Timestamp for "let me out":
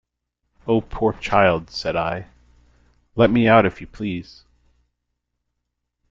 3.15-3.67